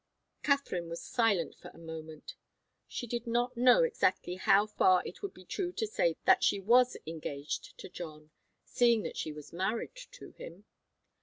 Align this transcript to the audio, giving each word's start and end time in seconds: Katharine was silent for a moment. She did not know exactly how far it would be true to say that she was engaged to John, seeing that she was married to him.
Katharine 0.41 0.89
was 0.89 1.03
silent 1.03 1.53
for 1.53 1.67
a 1.67 1.77
moment. 1.77 2.33
She 2.87 3.05
did 3.05 3.27
not 3.27 3.55
know 3.55 3.83
exactly 3.83 4.33
how 4.33 4.65
far 4.65 5.03
it 5.05 5.21
would 5.21 5.35
be 5.35 5.45
true 5.45 5.71
to 5.73 5.85
say 5.85 6.17
that 6.25 6.43
she 6.43 6.59
was 6.59 6.97
engaged 7.05 7.77
to 7.77 7.87
John, 7.87 8.31
seeing 8.65 9.03
that 9.03 9.15
she 9.15 9.31
was 9.31 9.53
married 9.53 9.93
to 10.13 10.31
him. 10.31 10.65